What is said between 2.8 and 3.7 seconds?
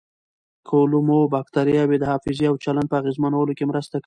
په اغېزمنولو کې